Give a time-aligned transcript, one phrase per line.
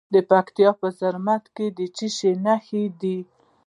[0.13, 3.17] د پکتیا په زرمت کې د څه شي نښې دي؟